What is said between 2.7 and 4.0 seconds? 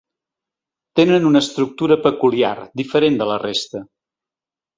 diferent de la resta.